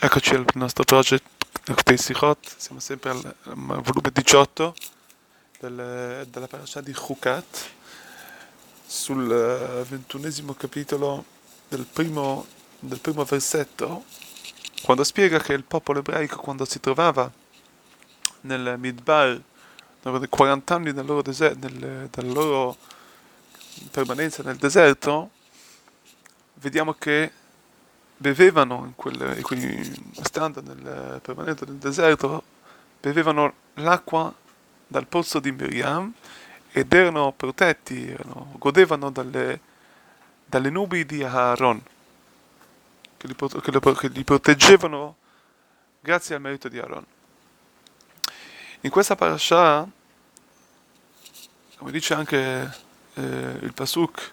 Eccoci 0.00 0.36
al 0.36 0.46
nostro 0.54 0.84
project 0.84 1.24
Sichot, 1.96 2.54
siamo 2.56 2.78
sempre 2.78 3.10
al 3.10 3.34
volume 3.82 4.12
18 4.12 4.74
del, 5.58 6.24
della 6.30 6.46
parasha 6.46 6.80
di 6.80 6.92
Chukat, 6.92 7.68
sul 8.86 9.28
eh, 9.28 9.82
ventunesimo 9.88 10.54
capitolo 10.54 11.24
del 11.66 11.84
primo, 11.84 12.46
del 12.78 13.00
primo 13.00 13.24
versetto, 13.24 14.04
quando 14.82 15.02
spiega 15.02 15.40
che 15.40 15.54
il 15.54 15.64
popolo 15.64 15.98
ebraico 15.98 16.36
quando 16.36 16.64
si 16.64 16.78
trovava 16.78 17.28
nel 18.42 18.76
Midbar, 18.78 19.42
dopo 20.00 20.24
40 20.28 20.74
anni 20.76 20.92
del 20.92 21.06
loro, 21.06 21.22
deser- 21.22 21.56
della 21.56 22.32
loro 22.32 22.76
permanenza 23.90 24.44
nel 24.44 24.58
deserto, 24.58 25.30
vediamo 26.54 26.92
che 26.92 27.32
bevevano 28.18 28.84
in 28.84 28.94
quel, 28.96 29.40
quindi 29.42 30.12
stando 30.22 30.60
nel 30.60 31.20
permanente 31.22 31.64
nel 31.64 31.76
deserto, 31.76 32.42
bevevano 33.00 33.54
l'acqua 33.74 34.34
dal 34.86 35.06
pozzo 35.06 35.38
di 35.38 35.52
Miriam 35.52 36.12
ed 36.72 36.92
erano 36.92 37.32
protetti, 37.32 38.10
erano, 38.10 38.54
godevano 38.58 39.10
dalle, 39.10 39.60
dalle, 40.44 40.68
nubi 40.68 41.06
di 41.06 41.22
Aaron, 41.22 41.80
che 43.16 43.26
li, 43.26 43.34
che, 43.34 43.70
li, 43.70 43.80
che 43.80 44.08
li, 44.08 44.24
proteggevano 44.24 45.16
grazie 46.00 46.34
al 46.34 46.40
merito 46.40 46.68
di 46.68 46.78
Aaron. 46.78 47.04
In 48.80 48.90
questa 48.90 49.14
parasha, 49.14 49.88
come 51.76 51.90
dice 51.92 52.14
anche 52.14 52.76
eh, 53.14 53.58
il 53.60 53.72
Pasuk, 53.72 54.32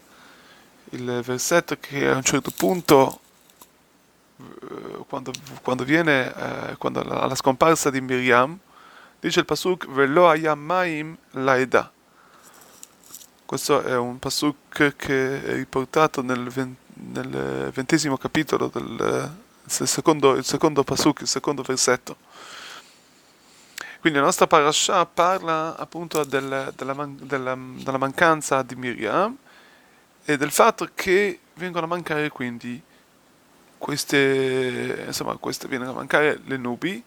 il 0.91 1.21
versetto 1.23 1.77
che 1.79 2.07
a 2.09 2.15
un 2.15 2.23
certo 2.23 2.51
punto 2.55 3.19
quando, 5.07 5.31
quando 5.61 5.83
viene 5.83 6.33
eh, 6.33 6.75
quando 6.77 7.01
alla 7.01 7.35
scomparsa 7.35 7.89
di 7.89 8.01
Miriam 8.01 8.57
dice 9.19 9.39
il 9.39 9.45
pasuk 9.45 9.87
velo 9.89 10.29
ayam 10.29 10.59
maim 10.59 11.17
laeda 11.31 11.91
questo 13.45 13.83
è 13.83 13.95
un 13.95 14.17
pasuk 14.17 14.95
che 14.95 15.43
è 15.43 15.53
riportato 15.53 16.23
nel, 16.23 16.51
nel 16.95 17.71
ventesimo 17.71 18.17
capitolo 18.17 18.69
del 18.73 19.31
secondo, 19.67 20.33
il 20.33 20.43
secondo 20.43 20.83
pasuk, 20.83 21.21
il 21.21 21.27
secondo 21.27 21.61
versetto. 21.61 22.17
Quindi 23.99 24.17
la 24.19 24.25
nostra 24.25 24.47
parasha 24.47 25.05
parla 25.05 25.75
appunto 25.77 26.23
del, 26.23 26.73
della, 26.75 27.07
della, 27.07 27.55
della 27.55 27.97
mancanza 27.97 28.63
di 28.63 28.75
Miriam 28.75 29.37
e 30.23 30.37
del 30.37 30.51
fatto 30.51 30.89
che 30.95 31.39
vengono 31.53 31.85
a 31.85 31.89
mancare 31.89 32.29
quindi 32.29 32.81
queste, 33.85 35.03
insomma, 35.05 35.35
queste 35.35 35.67
viene 35.67 35.85
a 35.85 35.91
mancare 35.91 36.41
le 36.45 36.57
nubi, 36.57 37.03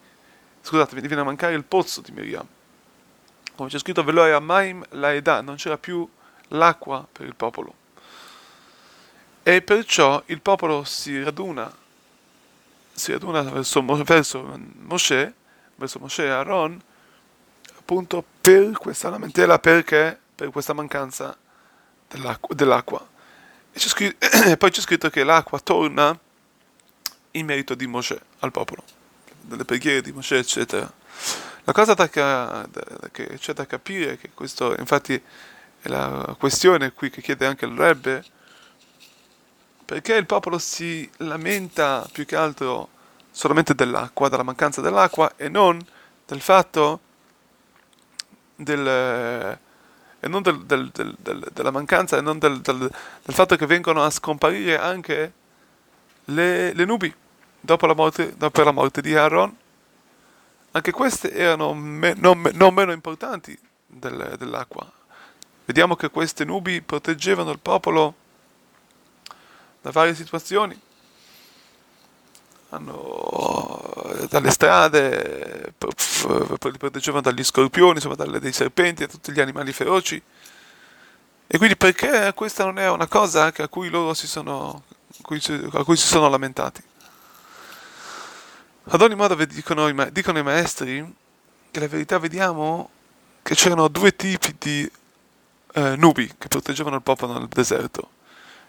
scusate, 0.61 0.95
viene 1.01 1.23
a 1.23 1.25
mancare 1.25 1.55
il 1.55 1.65
pozzo 1.65 2.01
di 2.03 2.13
Miriam. 2.13 2.47
Come 3.57 3.69
c'è 3.69 3.81
scritto, 3.81 4.05
Veloia 4.05 4.37
Amaim 4.37 4.85
la 4.91 5.13
Eda, 5.13 5.41
non 5.41 5.57
c'era 5.57 5.77
più 5.77 6.09
l'acqua 6.51 7.05
per 7.11 7.27
il 7.27 7.35
popolo. 7.35 7.75
E 9.43 9.61
perciò 9.61 10.23
il 10.27 10.41
popolo 10.41 10.85
si 10.85 11.21
raduna, 11.21 11.69
si 12.93 13.11
raduna 13.11 13.43
verso, 13.43 13.85
verso 14.05 14.61
Mosè, 14.77 15.33
verso 15.75 15.99
Mosè 15.99 16.27
e 16.27 16.29
Aaron, 16.29 16.81
appunto 17.77 18.25
per 18.41 18.79
questa 18.79 19.09
lamentela, 19.09 19.59
perché? 19.59 20.17
Per 20.33 20.51
questa 20.51 20.75
mancanza 20.75 21.37
dell'acqua. 22.07 22.55
dell'acqua. 22.55 23.05
E, 23.73 23.81
scritto, 23.81 24.25
e 24.47 24.57
poi 24.57 24.71
c'è 24.71 24.81
scritto 24.81 25.11
che 25.11 25.25
l'acqua 25.25 25.59
torna 25.59 26.17
in 27.39 27.47
merito 27.47 27.75
di 27.75 27.87
Mosè 27.87 28.19
al 28.41 28.51
popolo, 28.51 28.83
delle 29.41 29.65
preghiere 29.65 30.03
di 30.03 30.13
Mosè, 30.13 30.37
eccetera. 30.37 30.91
La 31.65 31.73
cosa 31.73 31.95
da, 31.95 32.09
da, 32.09 33.09
che 33.13 33.27
c'è 33.39 33.53
da 33.53 33.67
capire, 33.67 34.17
che 34.17 34.31
questo 34.33 34.75
infatti 34.79 35.15
è 35.15 35.89
la 35.89 36.35
questione 36.39 36.93
qui 36.93 37.11
che 37.11 37.21
chiede 37.21 37.47
anche 37.47 37.67
il 37.67 37.77
Rebbe, 37.77 38.25
perché 39.85 40.15
il 40.15 40.27
popolo 40.27 40.59
si 40.59 41.09
lamenta 41.19 42.07
più 42.13 42.27
che 42.27 42.37
altro 42.37 42.89
solamente 43.31 43.75
dell'acqua, 43.75 44.29
della 44.29 44.43
mancanza 44.43 44.81
dell'acqua 44.81 45.33
e 45.37 45.49
non 45.49 45.79
del 46.27 46.41
fatto 46.41 47.01
del, 48.57 49.59
e 50.21 50.29
non 50.29 50.43
del, 50.43 50.65
del, 50.65 51.49
della 51.53 51.71
mancanza 51.71 52.19
e 52.19 52.21
non 52.21 52.39
del, 52.39 52.61
fatto 53.23 53.57
che 53.57 53.67
vengono 53.67 54.03
a 54.03 54.11
scomparire 54.11 54.79
anche 54.79 55.33
le, 56.25 56.73
le 56.73 56.85
nubi 56.85 57.15
dopo 57.61 57.87
la, 57.87 57.95
morte, 57.95 58.37
dopo 58.37 58.63
la 58.63 58.71
morte 58.71 59.01
di 59.01 59.15
Aaron. 59.15 59.57
Anche 60.71 60.93
queste 60.93 61.33
erano 61.33 61.73
me, 61.75 62.15
non, 62.15 62.49
non, 62.55 62.75
meno 62.75 62.93
importanti 62.93 63.59
del, 63.87 64.37
dell'acqua. 64.39 64.91
Vediamo 65.65 65.97
che 65.97 66.11
queste 66.11 66.45
nubi 66.45 66.81
proteggevano 66.83 67.51
il 67.51 67.59
popolo 67.59 68.15
da 69.81 69.91
varie 69.91 70.15
situazioni. 70.15 70.79
Hanno, 72.71 74.27
dalle 74.29 74.51
strade, 74.51 75.75
li 75.79 76.79
proteggevano 76.79 77.23
dagli 77.23 77.43
scorpioni, 77.43 77.95
insomma, 77.95 78.15
dalle, 78.15 78.41
dai 78.41 78.53
serpenti, 78.53 79.07
da 79.07 79.13
tutti 79.13 79.33
gli 79.33 79.41
animali 79.41 79.73
feroci. 79.73 80.23
E 81.51 81.57
quindi 81.57 81.77
perché 81.77 82.33
questa 82.35 82.65
non 82.65 82.79
è 82.79 82.91
una 82.91 83.07
cosa 83.07 83.53
a 83.55 83.69
cui 83.69 83.89
loro 83.89 84.13
si 84.13 84.27
sono, 84.27 84.83
a 85.73 85.85
cui 85.85 85.97
si 85.97 86.07
sono 86.07 86.29
lamentati? 86.29 86.83
Ad 88.91 89.03
ogni 89.03 89.17
modo 89.17 89.35
dicono 89.45 89.87
i, 89.89 90.13
dicono 90.13 90.39
i 90.39 90.43
maestri 90.43 91.15
che 91.71 91.81
la 91.81 91.89
verità 91.89 92.19
vediamo 92.19 92.89
che 93.43 93.55
c'erano 93.55 93.89
due 93.89 94.17
tipi 94.17 94.55
di 94.59 94.91
eh, 95.75 95.95
nubi 95.97 96.27
che 96.39 96.49
proteggevano 96.49 96.97
il 96.97 97.03
popolo 97.03 97.39
nel 97.39 97.49
deserto. 97.49 98.11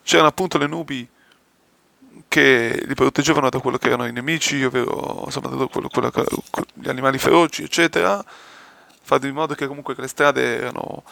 C'erano 0.03 0.27
appunto 0.27 0.57
le 0.57 0.67
nubi 0.67 1.07
che 2.27 2.83
li 2.85 2.93
proteggevano 2.95 3.49
da 3.49 3.59
quello 3.59 3.77
che 3.77 3.87
erano 3.87 4.07
i 4.07 4.11
nemici, 4.11 4.61
ovvero 4.61 5.23
insomma, 5.23 5.47
da 5.55 5.67
quello, 5.67 5.87
quello, 5.87 6.11
gli 6.73 6.89
animali 6.89 7.17
feroci, 7.17 7.63
eccetera, 7.63 8.21
fare 9.01 9.25
in 9.25 9.33
modo 9.33 9.55
che 9.55 9.67
comunque 9.67 9.95
le 9.97 10.07
strade 10.09 10.57
erano 10.57 11.03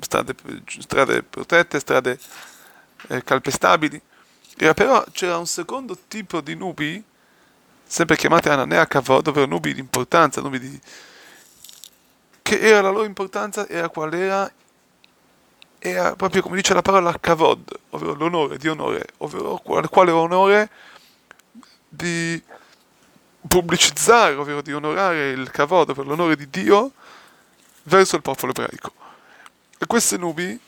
strade, 0.00 0.34
strade 0.66 1.22
protette, 1.22 1.80
strade 1.80 2.18
eh, 3.08 3.22
calpestabili. 3.22 4.00
E 4.56 4.72
però 4.72 5.04
c'era 5.12 5.36
un 5.36 5.46
secondo 5.46 5.98
tipo 6.08 6.40
di 6.40 6.54
nubi, 6.54 7.04
sempre 7.88 8.16
chiamate 8.16 8.50
Ananea 8.50 8.86
Kavod, 8.86 9.26
ovvero 9.26 9.46
nubi 9.46 9.72
di 9.72 9.80
importanza, 9.80 10.42
nubi 10.42 10.60
di... 10.60 10.80
che 12.42 12.60
era 12.60 12.82
la 12.82 12.90
loro 12.90 13.04
importanza, 13.04 13.66
era 13.66 13.88
qual 13.88 14.12
era, 14.12 14.52
era 15.78 16.14
proprio 16.14 16.42
come 16.42 16.56
dice 16.56 16.74
la 16.74 16.82
parola 16.82 17.18
Kavod, 17.18 17.80
ovvero 17.90 18.12
l'onore, 18.12 18.58
di 18.58 18.68
onore, 18.68 19.06
ovvero 19.18 19.56
quale, 19.88 20.10
onore 20.10 20.70
di 21.88 22.40
pubblicizzare, 23.48 24.34
ovvero 24.34 24.60
di 24.60 24.74
onorare 24.74 25.30
il 25.30 25.50
Kavod, 25.50 25.88
ovvero 25.88 26.08
l'onore 26.08 26.36
di 26.36 26.50
Dio 26.50 26.92
verso 27.84 28.16
il 28.16 28.22
popolo 28.22 28.52
ebraico. 28.52 28.92
E 29.78 29.86
queste 29.86 30.18
nubi 30.18 30.60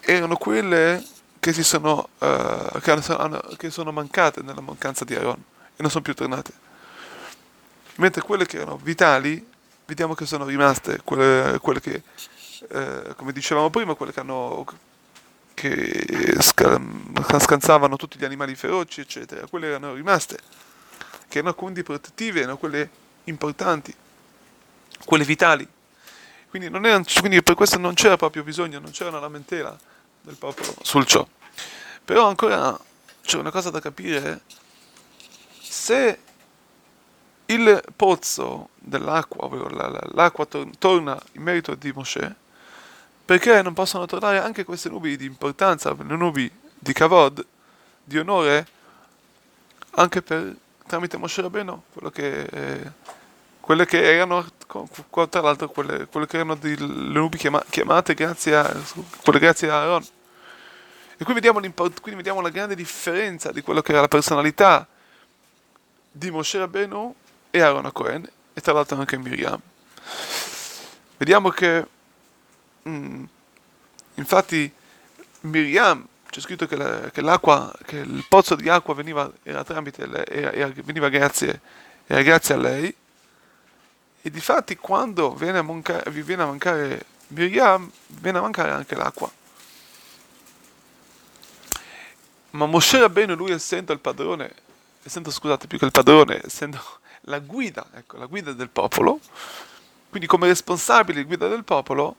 erano 0.00 0.36
quelle 0.36 1.04
che, 1.40 1.52
si 1.52 1.64
sono, 1.64 2.10
uh, 2.18 2.78
che, 2.80 2.90
hanno, 2.92 3.40
che 3.56 3.70
sono 3.70 3.90
mancate 3.90 4.42
nella 4.42 4.60
mancanza 4.60 5.04
di 5.04 5.14
Aaron 5.14 5.42
e 5.74 5.82
non 5.82 5.90
sono 5.90 6.04
più 6.04 6.14
tornate. 6.14 6.52
Mentre 7.96 8.22
quelle 8.22 8.46
che 8.46 8.58
erano 8.58 8.76
vitali, 8.76 9.44
vediamo 9.86 10.14
che 10.14 10.26
sono 10.26 10.44
rimaste, 10.44 11.00
quelle, 11.02 11.58
quelle 11.58 11.80
che, 11.80 12.02
uh, 12.68 13.14
come 13.16 13.32
dicevamo 13.32 13.70
prima, 13.70 13.94
quelle 13.94 14.12
che 14.12 14.20
hanno 14.20 14.64
che 15.60 16.36
scansavano 16.38 17.96
tutti 17.96 18.18
gli 18.18 18.24
animali 18.24 18.54
feroci, 18.54 19.00
eccetera, 19.00 19.46
quelle 19.46 19.66
erano 19.66 19.92
rimaste, 19.92 20.38
che 21.28 21.38
erano 21.38 21.54
quindi 21.54 21.82
protettive, 21.82 22.40
erano 22.40 22.56
quelle 22.56 22.88
importanti, 23.24 23.94
quelle 25.04 25.24
vitali. 25.24 25.68
Quindi, 26.48 26.68
erano, 26.68 27.04
quindi 27.18 27.42
per 27.42 27.54
questo 27.54 27.78
non 27.78 27.94
c'era 27.94 28.16
proprio 28.16 28.42
bisogno, 28.42 28.78
non 28.78 28.90
c'era 28.90 29.10
una 29.10 29.20
lamentela 29.20 29.76
del 30.22 30.36
popolo 30.36 30.74
sul 30.82 31.04
ciò. 31.04 31.26
Però 32.10 32.26
ancora 32.26 32.76
c'è 33.22 33.38
una 33.38 33.52
cosa 33.52 33.70
da 33.70 33.78
capire, 33.78 34.40
se 35.60 36.18
il 37.46 37.84
pozzo 37.94 38.70
dell'acqua, 38.74 39.44
ovvero 39.44 39.68
l'acqua 39.68 40.44
torna 40.76 41.16
in 41.34 41.42
merito 41.42 41.76
di 41.76 41.92
Mosè, 41.92 42.34
perché 43.24 43.62
non 43.62 43.74
possono 43.74 44.06
tornare 44.06 44.40
anche 44.40 44.64
queste 44.64 44.88
nubi 44.88 45.16
di 45.16 45.24
importanza, 45.24 45.94
le 45.96 46.16
nubi 46.16 46.50
di 46.76 46.92
Kavod, 46.92 47.46
di 48.02 48.18
onore, 48.18 48.66
anche 49.90 50.20
per, 50.20 50.56
tramite 50.88 51.16
Mosè 51.16 51.42
Rabbeinu, 51.42 51.80
quello 51.92 52.10
che, 52.10 52.42
eh, 52.42 52.90
quelle 53.60 53.86
che 53.86 54.16
erano, 54.16 54.44
tra 54.66 55.40
l'altro, 55.40 55.68
quelle, 55.68 56.08
quelle 56.08 56.26
che 56.26 56.38
erano 56.38 56.56
di, 56.56 56.76
le 56.76 56.86
nubi 56.86 57.38
chiama, 57.38 57.62
chiamate 57.70 58.14
grazie 58.14 58.56
a, 58.56 58.76
grazie 59.22 59.70
a 59.70 59.76
Aaron. 59.76 60.04
E 61.20 61.24
qui 61.24 61.34
vediamo, 61.34 61.60
quindi 61.60 62.14
vediamo 62.14 62.40
la 62.40 62.48
grande 62.48 62.74
differenza 62.74 63.52
di 63.52 63.60
quello 63.60 63.82
che 63.82 63.92
era 63.92 64.00
la 64.00 64.08
personalità 64.08 64.86
di 66.10 66.30
Moshe 66.30 66.56
Rabbeinu 66.56 67.14
e 67.50 67.60
Aaron 67.60 67.90
Cohen, 67.92 68.26
e 68.54 68.60
tra 68.62 68.72
l'altro 68.72 68.96
anche 68.96 69.18
Miriam. 69.18 69.60
Vediamo 71.18 71.50
che, 71.50 71.86
mm, 72.88 73.24
infatti, 74.14 74.72
Miriam, 75.40 76.08
c'è 76.30 76.40
scritto 76.40 76.66
che, 76.66 76.76
la, 76.76 77.10
che, 77.10 77.20
l'acqua, 77.20 77.70
che 77.84 77.98
il 77.98 78.24
pozzo 78.26 78.54
di 78.54 78.70
acqua 78.70 78.94
veniva, 78.94 79.30
era 79.42 79.62
tramite 79.62 80.06
lei, 80.06 80.24
era, 80.26 80.52
era, 80.52 80.72
veniva 80.74 81.10
grazie, 81.10 81.60
era 82.06 82.22
grazie 82.22 82.54
a 82.54 82.56
lei, 82.56 82.96
e 84.22 84.30
difatti 84.30 84.74
quando 84.74 85.34
viene 85.34 85.58
a, 85.58 85.62
manca, 85.62 86.02
viene 86.06 86.44
a 86.44 86.46
mancare 86.46 87.04
Miriam, 87.26 87.90
viene 88.06 88.38
a 88.38 88.40
mancare 88.40 88.70
anche 88.70 88.94
l'acqua. 88.94 89.30
Ma 92.50 92.66
Moshe 92.66 92.98
Rabbeinu, 92.98 93.34
lui 93.34 93.52
essendo 93.52 93.92
il 93.92 94.00
padrone, 94.00 94.52
essendo, 95.02 95.30
scusate, 95.30 95.66
più 95.66 95.78
che 95.78 95.84
il 95.84 95.92
padrone, 95.92 96.40
essendo 96.44 96.80
la 97.22 97.38
guida, 97.38 97.86
ecco, 97.94 98.16
la 98.16 98.26
guida 98.26 98.52
del 98.52 98.68
popolo, 98.68 99.20
quindi 100.08 100.26
come 100.26 100.48
responsabile 100.48 101.24
guida 101.24 101.48
del 101.48 101.64
popolo, 101.64 102.16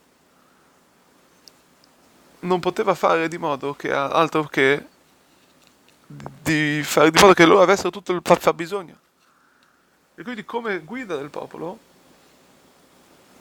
non 2.41 2.59
poteva 2.59 2.95
fare 2.95 3.27
di 3.27 3.37
modo 3.37 3.73
che 3.73 3.91
altro 3.91 4.43
che 4.45 4.85
di 6.07 6.81
fare 6.83 7.11
di 7.11 7.19
modo 7.19 7.33
che 7.33 7.45
loro 7.45 7.61
avessero 7.61 7.89
tutto 7.89 8.11
il 8.13 8.21
fabbisogno. 8.23 8.97
E 10.15 10.23
quindi 10.23 10.43
come 10.43 10.79
guida 10.79 11.15
del 11.15 11.29
popolo 11.29 11.79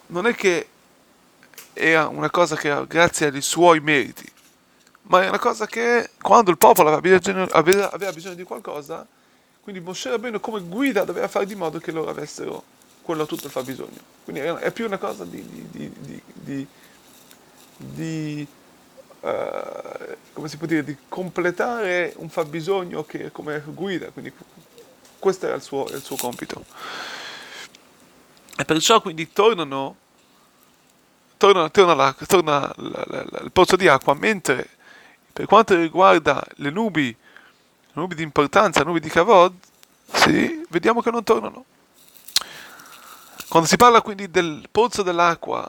non 0.08 0.26
è 0.26 0.34
che 0.34 0.68
era 1.72 2.08
una 2.08 2.30
cosa 2.30 2.56
che 2.56 2.86
grazie 2.86 3.28
ai 3.28 3.42
suoi 3.42 3.80
meriti, 3.80 4.30
ma 5.02 5.22
è 5.24 5.28
una 5.28 5.38
cosa 5.38 5.66
che 5.66 6.10
quando 6.20 6.50
il 6.50 6.58
popolo 6.58 6.88
aveva 6.88 7.18
bisogno, 7.18 7.46
aveva, 7.50 7.90
aveva 7.90 8.12
bisogno 8.12 8.34
di 8.34 8.44
qualcosa, 8.44 9.06
quindi 9.62 9.80
Moshe 9.80 10.10
Rabbeinu 10.10 10.40
come 10.40 10.60
guida 10.60 11.04
doveva 11.04 11.28
fare 11.28 11.46
di 11.46 11.54
modo 11.54 11.78
che 11.78 11.92
loro 11.92 12.10
avessero 12.10 12.62
quello 13.02 13.26
tutto 13.26 13.46
il 13.46 13.52
fabbisogno. 13.52 13.98
Quindi 14.24 14.42
è 14.42 14.70
più 14.70 14.86
una 14.86 14.98
cosa 14.98 15.24
di, 15.24 15.42
di, 15.70 15.92
di, 16.32 16.66
di 17.76 18.46
uh, 19.20 19.28
come 20.32 20.48
si 20.48 20.56
può 20.56 20.66
dire, 20.66 20.84
di 20.84 20.96
completare 21.08 22.12
un 22.16 22.28
fabbisogno 22.28 23.04
che 23.04 23.32
come 23.32 23.62
guida, 23.66 24.10
quindi 24.10 24.32
questo 25.18 25.46
era 25.46 25.56
il 25.56 25.62
suo, 25.62 25.86
il 25.88 26.02
suo 26.02 26.16
compito. 26.16 26.64
E 28.56 28.64
perciò 28.64 29.00
quindi 29.00 29.32
tornano, 29.32 29.96
torna, 31.36 31.68
torna, 31.70 31.94
la, 31.94 32.14
torna 32.26 32.72
la, 32.76 33.04
la, 33.06 33.40
il 33.42 33.50
pozzo 33.52 33.76
di 33.76 33.88
acqua, 33.88 34.14
mentre 34.14 34.68
per 35.32 35.46
quanto 35.46 35.74
riguarda 35.76 36.44
le 36.56 36.70
nubi, 36.70 37.08
le 37.08 37.92
nubi 37.92 38.14
di 38.14 38.22
importanza, 38.22 38.80
le 38.80 38.86
nubi 38.86 39.00
di 39.00 39.08
Kavod, 39.08 39.54
sì, 40.12 40.64
vediamo 40.68 41.00
che 41.00 41.10
non 41.10 41.22
tornano. 41.22 41.64
Quando 43.48 43.68
si 43.68 43.76
parla 43.76 44.00
quindi 44.00 44.30
del 44.30 44.68
pozzo 44.70 45.02
dell'acqua 45.02 45.68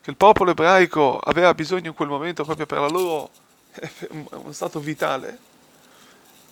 che 0.00 0.10
il 0.10 0.16
popolo 0.16 0.50
ebraico 0.50 1.18
aveva 1.18 1.54
bisogno 1.54 1.88
in 1.88 1.94
quel 1.94 2.08
momento 2.08 2.44
proprio 2.44 2.66
per 2.66 2.80
la 2.80 2.88
loro 2.88 3.30
uno 4.10 4.52
stato 4.52 4.80
vitale, 4.80 5.38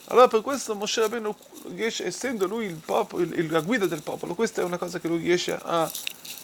allora 0.06 0.28
per 0.28 0.42
questo 0.42 0.74
Moshe 0.74 1.00
Rabbeinu 1.00 1.34
riesce, 1.74 2.04
essendo 2.04 2.46
lui 2.46 2.66
il 2.66 2.74
popolo, 2.74 3.22
il, 3.22 3.50
la 3.50 3.60
guida 3.60 3.86
del 3.86 4.02
popolo, 4.02 4.34
questa 4.34 4.60
è 4.60 4.64
una 4.64 4.76
cosa 4.76 4.98
che 4.98 5.08
lui 5.08 5.18
riesce 5.18 5.52
a, 5.52 5.90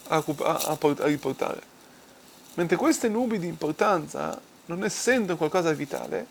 a, 0.09 0.25
a, 0.25 0.79
a 0.79 1.07
riportare. 1.07 1.63
Mentre 2.55 2.77
queste 2.77 3.09
nubi 3.09 3.39
di 3.39 3.47
importanza, 3.47 4.41
non 4.69 4.85
essendo 4.85 5.37
qualcosa 5.37 5.71
di 5.71 5.77
vitale, 5.77 6.27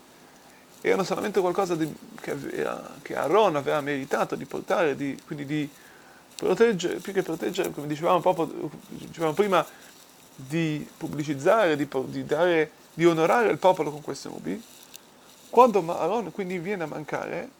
erano 0.80 1.02
solamente 1.02 1.40
qualcosa 1.40 1.74
di, 1.74 1.92
che, 2.20 2.36
era, 2.52 2.94
che 3.02 3.16
Aaron 3.16 3.56
aveva 3.56 3.80
meritato 3.80 4.36
di 4.36 4.44
portare, 4.44 4.94
di, 4.94 5.20
quindi 5.26 5.44
di 5.44 5.68
proteggere, 6.36 6.98
più 6.98 7.12
che 7.12 7.22
proteggere, 7.22 7.72
come 7.72 7.88
dicevamo, 7.88 8.20
proprio, 8.20 8.70
dicevamo 8.88 9.32
prima, 9.32 9.64
di 10.36 10.88
pubblicizzare, 10.96 11.74
di, 11.74 11.88
di, 12.06 12.24
dare, 12.24 12.70
di 12.94 13.04
onorare 13.04 13.50
il 13.50 13.58
popolo 13.58 13.90
con 13.90 14.02
queste 14.02 14.28
nubi, 14.28 14.62
quando 15.50 15.84
Aaron 15.92 16.30
quindi 16.30 16.58
viene 16.58 16.84
a 16.84 16.86
mancare, 16.86 17.50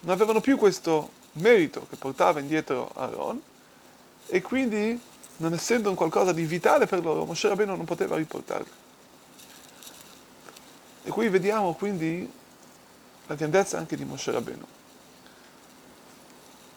non 0.00 0.14
avevano 0.14 0.40
più 0.40 0.56
questo 0.56 1.10
merito 1.32 1.86
che 1.88 1.96
portava 1.96 2.38
indietro 2.38 2.90
Aaron 2.94 3.40
e 4.28 4.40
quindi, 4.40 5.00
non 5.38 5.52
essendo 5.52 5.88
un 5.88 5.96
qualcosa 5.96 6.32
di 6.32 6.44
vitale 6.44 6.86
per 6.86 7.02
loro, 7.02 7.24
Moshe 7.24 7.48
Rabbeinu 7.48 7.74
non 7.74 7.84
poteva 7.84 8.16
riportarlo. 8.16 8.81
E 11.04 11.10
qui 11.10 11.28
vediamo 11.28 11.74
quindi 11.74 12.30
la 13.26 13.34
grandezza 13.34 13.78
anche 13.78 13.96
di 13.96 14.04
Moshe 14.04 14.30
Rabbeinu. 14.30 14.66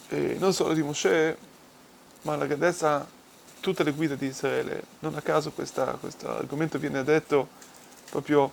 E 0.10 0.36
non 0.40 0.54
solo 0.54 0.74
di 0.74 0.82
Moshe, 0.82 1.38
ma 2.24 2.36
la 2.36 2.46
grandezza 2.46 3.00
di 3.00 3.16
tutte 3.66 3.84
le 3.84 3.94
guide 3.94 4.16
di 4.16 4.28
Israele. 4.28 4.84
Non 5.00 5.16
a 5.16 5.22
caso 5.22 5.52
questo 5.52 5.82
argomento 6.28 6.78
viene 6.78 7.04
detto 7.04 7.48
proprio 8.12 8.52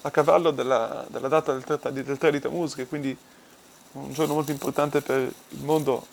a 0.00 0.10
cavallo 0.10 0.50
della, 0.50 1.06
della 1.08 1.28
data 1.28 1.52
del, 1.52 2.04
del 2.04 2.18
3 2.18 2.32
di 2.32 2.40
Tammuz, 2.40 2.74
che 2.74 2.88
quindi 2.88 3.16
un 3.92 4.12
giorno 4.12 4.34
molto 4.34 4.50
importante 4.50 5.02
per 5.02 5.20
il 5.20 5.62
mondo, 5.62 6.04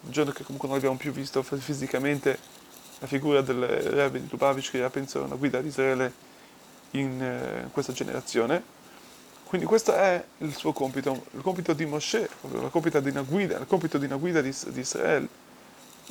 un 0.00 0.10
giorno 0.10 0.32
che 0.32 0.42
comunque 0.42 0.66
non 0.66 0.78
abbiamo 0.78 0.96
più 0.96 1.12
visto 1.12 1.44
fisicamente 1.44 2.38
la 2.98 3.06
figura 3.06 3.40
del 3.40 3.64
Rebbe 3.64 4.20
di 4.20 4.26
Lubavitch, 4.28 4.72
che 4.72 4.78
era 4.78 4.90
penso 4.90 5.22
una 5.22 5.36
guida 5.36 5.60
di 5.60 5.68
Israele 5.68 6.12
in, 6.92 7.22
eh, 7.22 7.68
questa 7.70 7.92
generazione. 7.92 8.78
Quindi 9.44 9.66
questo 9.66 9.94
è 9.94 10.24
il 10.38 10.54
suo 10.54 10.72
compito, 10.72 11.26
il 11.32 11.42
compito 11.42 11.72
di 11.72 11.84
Moshe, 11.84 12.28
il 12.42 12.68
compito 12.70 13.00
di 13.00 13.10
una 13.10 13.22
guida, 13.22 13.58
il 13.58 13.66
compito 13.66 13.98
di 13.98 14.04
una 14.04 14.16
guida 14.16 14.40
di, 14.40 14.54
di 14.68 14.80
Israele, 14.80 15.28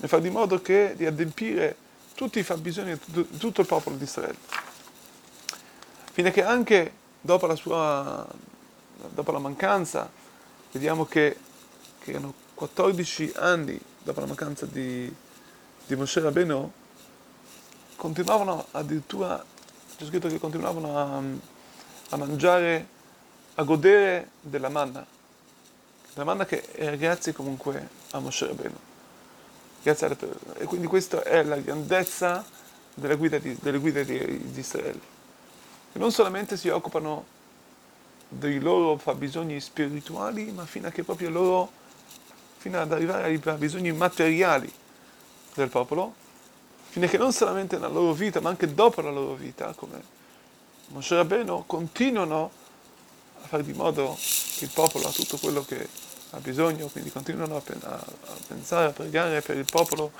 e 0.02 0.08
fare 0.08 0.22
di 0.22 0.30
modo 0.30 0.62
che 0.62 0.94
di 0.98 1.06
adempiere 1.06 1.76
tutti 2.16 2.40
i 2.40 2.44
fabbisogni 2.44 3.00
di 3.06 3.38
tutto 3.38 3.62
il 3.62 3.68
popolo 3.68 3.96
di 3.96 4.04
Israele. 4.04 4.38
Fino 6.12 6.28
a 6.28 6.32
che 6.32 6.44
anche 6.44 6.94
dopo 7.22 7.48
la 7.48 7.56
sua 7.56 8.28
dopo 9.08 9.32
la 9.32 9.40
mancanza, 9.40 10.10
vediamo 10.72 11.06
che, 11.06 11.38
che 12.00 12.12
erano 12.12 12.34
14 12.56 13.34
anni 13.36 13.80
dopo 14.04 14.20
la 14.20 14.26
mancanza 14.26 14.66
di, 14.66 15.14
di 15.86 15.96
Moshe 15.96 16.20
Rabbeinu, 16.20 16.72
continuavano 17.96 18.68
addirittura, 18.72 19.44
c'è 20.00 20.06
scritto 20.06 20.30
che 20.30 20.40
continuavano 20.40 20.98
a, 20.98 21.22
a 22.12 22.16
mangiare 22.16 22.88
a 23.56 23.64
godere 23.64 24.30
della 24.40 24.70
manna, 24.70 25.06
la 26.14 26.24
manna 26.24 26.46
che 26.46 26.62
è 26.72 26.98
grazie 26.98 27.34
comunque 27.34 27.90
a 28.12 28.20
Moshe 28.20 28.48
Rabbeinu. 28.48 28.78
Grazie 29.84 30.06
alla, 30.06 30.16
e 30.58 30.64
quindi 30.64 30.88
questa 30.88 31.22
è 31.24 31.44
la 31.44 31.58
grandezza 31.58 32.46
delle 32.94 33.18
guide 33.18 33.42
di, 33.42 33.58
delle 33.60 33.78
guide 33.78 34.06
di, 34.06 34.52
di 34.52 34.60
Israele, 34.62 35.02
che 35.92 36.00
non 36.00 36.14
solamente 36.14 36.56
si 36.56 36.70
occupano 36.70 37.26
dei 38.30 38.60
loro 38.60 38.96
fabbisogni 38.96 39.60
spirituali, 39.60 40.54
ma 40.54 40.66
fino 40.66 40.88
a 40.88 40.92
che 40.92 41.04
proprio 41.04 41.30
loro, 41.30 41.70
fino 42.56 42.80
ad 42.80 42.94
arrivare 42.94 43.24
ai 43.24 43.58
bisogni 43.58 43.92
materiali 43.92 44.72
del 45.56 45.68
popolo, 45.68 46.28
fino 46.90 47.06
a 47.06 47.08
che 47.08 47.18
non 47.18 47.32
solamente 47.32 47.76
nella 47.76 47.88
loro 47.88 48.14
vita, 48.14 48.42
ma 48.42 48.50
anche 48.50 48.74
dopo 48.74 49.02
la 49.02 49.12
loro 49.12 49.36
vita, 49.36 49.74
come 49.74 50.02
Moshe 50.88 51.16
Rabbeinu, 51.16 51.66
continuano 51.68 52.52
a 53.42 53.48
fare 53.48 53.64
di 53.64 53.74
modo 53.74 54.18
che 54.58 54.66
il 54.66 54.72
popolo 54.74 55.08
ha 55.08 55.12
tutto 55.12 55.38
quello 55.38 55.64
che 55.64 55.88
ha 56.32 56.40
bisogno, 56.40 56.88
quindi 56.88 57.12
continuano 57.12 57.56
a, 57.56 57.62
a, 57.84 57.94
a 57.94 58.36
pensare, 58.48 58.88
a 58.88 58.92
pregare 58.92 59.42
per 59.42 59.58
il 59.58 59.66
popolo, 59.70 60.12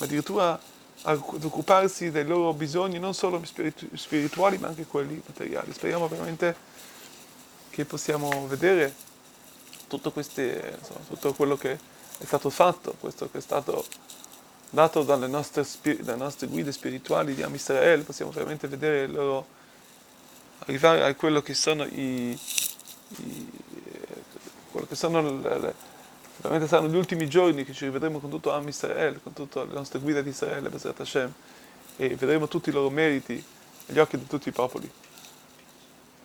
addirittura 0.00 0.58
ad 1.02 1.44
occuparsi 1.44 2.10
dei 2.10 2.26
loro 2.26 2.52
bisogni 2.52 2.98
non 2.98 3.14
solo 3.14 3.42
spiritu- 3.44 3.94
spirituali 3.94 4.58
ma 4.58 4.68
anche 4.68 4.86
quelli 4.86 5.20
materiali. 5.24 5.72
Speriamo 5.72 6.08
veramente 6.08 6.54
che 7.70 7.84
possiamo 7.84 8.46
vedere 8.46 8.94
tutto, 9.86 10.12
queste, 10.12 10.76
insomma, 10.78 11.00
tutto 11.08 11.32
quello 11.32 11.56
che 11.56 11.72
è 12.18 12.24
stato 12.24 12.50
fatto, 12.50 12.94
questo 13.00 13.30
che 13.30 13.38
è 13.38 13.40
stato 13.40 13.84
dato 14.70 15.02
dalle 15.02 15.26
nostre, 15.26 15.66
dalle 16.00 16.16
nostre 16.16 16.46
guide 16.46 16.72
spirituali 16.72 17.34
di 17.34 17.42
Am 17.42 17.54
Israel, 17.54 18.02
possiamo 18.04 18.30
veramente 18.30 18.68
vedere 18.68 19.06
loro 19.06 19.46
arrivare 20.60 21.04
a 21.04 21.14
quello 21.14 21.42
che 21.42 21.54
sono 21.54 21.84
i, 21.84 22.38
i 23.16 23.48
quello 24.70 24.86
che 24.86 24.94
sono 24.94 25.20
le, 25.20 25.58
le, 25.58 25.74
veramente 26.36 26.68
saranno 26.68 26.88
gli 26.88 26.96
ultimi 26.96 27.28
giorni 27.28 27.64
che 27.64 27.72
ci 27.72 27.84
rivedremo 27.84 28.18
con 28.18 28.30
tutto 28.30 28.52
Am 28.52 28.66
Israel, 28.68 29.20
con 29.22 29.32
tutte 29.32 29.64
le 29.64 29.72
nostre 29.72 29.98
guide 29.98 30.22
di 30.22 30.30
Israele, 30.30 30.70
Hashem, 30.96 31.32
e 31.96 32.16
vedremo 32.16 32.48
tutti 32.48 32.70
i 32.70 32.72
loro 32.72 32.88
meriti 32.88 33.42
agli 33.88 33.98
occhi 33.98 34.16
di 34.16 34.26
tutti 34.26 34.48
i 34.48 34.52
popoli. 34.52 34.90